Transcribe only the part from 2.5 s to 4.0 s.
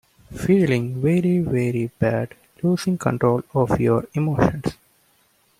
losing control of